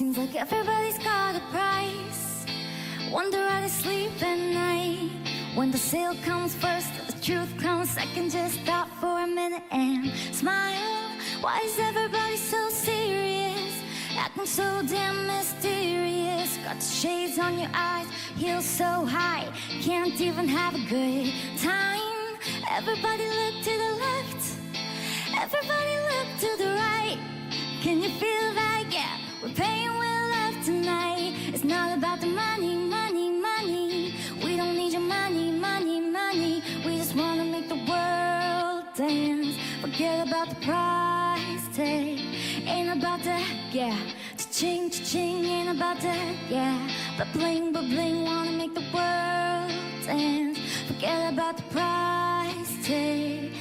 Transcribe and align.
like 0.00 0.36
everybody's 0.36 0.96
got 0.98 1.34
a 1.34 1.40
price. 1.50 2.46
Wonder 3.10 3.48
how 3.48 3.60
they 3.60 3.68
sleep 3.68 4.22
at 4.22 4.38
night. 4.38 5.10
When 5.56 5.72
the 5.72 5.78
sale 5.78 6.14
comes 6.24 6.54
first, 6.54 6.88
the 7.08 7.20
truth 7.20 7.52
comes 7.58 7.90
second. 7.90 8.30
Just 8.30 8.62
stop 8.62 8.88
for 9.00 9.18
a 9.18 9.26
minute 9.26 9.64
and 9.72 10.12
smile. 10.32 11.10
Why 11.40 11.62
is 11.64 11.76
everybody 11.80 12.36
so 12.36 12.68
serious? 12.68 13.82
Acting 14.16 14.46
so 14.46 14.82
damn 14.86 15.26
mysterious. 15.26 16.56
Got 16.58 16.78
the 16.78 16.86
shades 16.86 17.36
on 17.40 17.58
your 17.58 17.70
eyes, 17.74 18.06
heels 18.36 18.64
so 18.66 19.04
high, 19.04 19.52
can't 19.80 20.20
even 20.20 20.46
have 20.46 20.76
a 20.76 20.84
good 20.88 21.32
time. 21.58 22.38
Everybody 22.70 23.26
look 23.26 23.64
to 23.64 23.74
the 23.84 23.92
left, 24.06 24.56
everybody 25.36 25.94
look 26.10 26.28
to 26.38 26.62
the 26.62 26.70
right. 26.76 27.18
Can 27.80 28.00
you 28.00 28.10
feel 28.10 28.54
that? 28.54 28.84
Yeah, 28.90 29.27
we're 29.42 29.50
paying 29.50 29.92
with 29.98 30.22
love 30.34 30.64
tonight. 30.64 31.32
It's 31.54 31.64
not 31.64 31.96
about 31.96 32.20
the 32.20 32.26
money, 32.26 32.74
money, 32.74 33.30
money. 33.30 34.14
We 34.44 34.56
don't 34.56 34.76
need 34.76 34.92
your 34.92 35.02
money, 35.02 35.52
money, 35.52 36.00
money. 36.00 36.62
We 36.84 36.98
just 36.98 37.14
wanna 37.14 37.44
make 37.44 37.68
the 37.68 37.76
world 37.76 38.84
dance. 38.96 39.56
Forget 39.80 40.26
about 40.26 40.48
the 40.50 40.56
price 40.56 41.64
tag. 41.72 42.18
Ain't 42.66 42.98
about 42.98 43.22
that, 43.24 43.46
yeah. 43.72 43.96
Cha-ching, 44.36 44.90
cha-ching, 44.90 45.44
ain't 45.44 45.76
about 45.76 46.00
that, 46.00 46.34
yeah. 46.48 46.90
But 47.16 47.32
bling, 47.32 47.72
but 47.72 47.82
bling, 47.82 48.24
wanna 48.24 48.52
make 48.52 48.74
the 48.74 48.86
world 48.92 49.72
dance. 50.04 50.58
Forget 50.88 51.32
about 51.32 51.56
the 51.56 51.62
price 51.74 52.86
tag. 52.86 53.52